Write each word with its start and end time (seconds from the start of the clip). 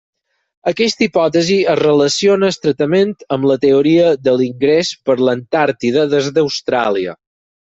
Aquesta 0.69 1.03
hipòtesi 1.07 1.57
es 1.73 1.77
relaciona 1.79 2.49
estretament 2.55 3.13
amb 3.37 3.47
la 3.51 3.59
teoria 3.67 4.09
de 4.29 4.35
l'ingrés 4.41 4.93
per 5.11 5.19
l'Antàrtida 5.29 6.11
des 6.17 6.33
d'Austràlia. 6.41 7.17